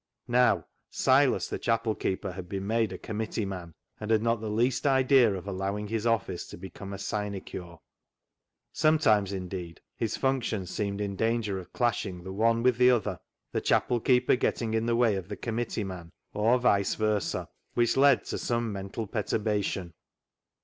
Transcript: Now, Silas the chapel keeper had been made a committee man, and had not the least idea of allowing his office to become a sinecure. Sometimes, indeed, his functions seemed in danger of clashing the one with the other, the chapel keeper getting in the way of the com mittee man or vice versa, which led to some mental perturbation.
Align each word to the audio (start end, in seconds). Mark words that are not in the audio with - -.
Now, 0.27 0.65
Silas 0.89 1.47
the 1.47 1.59
chapel 1.59 1.93
keeper 1.93 2.31
had 2.31 2.49
been 2.49 2.65
made 2.65 2.91
a 2.91 2.97
committee 2.97 3.45
man, 3.45 3.75
and 3.99 4.09
had 4.09 4.23
not 4.23 4.41
the 4.41 4.49
least 4.49 4.87
idea 4.87 5.31
of 5.35 5.47
allowing 5.47 5.85
his 5.87 6.07
office 6.07 6.47
to 6.47 6.57
become 6.57 6.91
a 6.91 6.97
sinecure. 6.97 7.75
Sometimes, 8.73 9.31
indeed, 9.31 9.79
his 9.95 10.17
functions 10.17 10.71
seemed 10.71 11.01
in 11.01 11.15
danger 11.15 11.59
of 11.59 11.71
clashing 11.71 12.23
the 12.23 12.33
one 12.33 12.63
with 12.63 12.77
the 12.77 12.89
other, 12.89 13.19
the 13.51 13.61
chapel 13.61 13.99
keeper 13.99 14.35
getting 14.35 14.73
in 14.73 14.87
the 14.87 14.95
way 14.95 15.13
of 15.17 15.27
the 15.29 15.37
com 15.37 15.57
mittee 15.57 15.85
man 15.85 16.11
or 16.33 16.57
vice 16.57 16.95
versa, 16.95 17.47
which 17.75 17.95
led 17.95 18.25
to 18.25 18.39
some 18.39 18.71
mental 18.73 19.05
perturbation. 19.05 19.93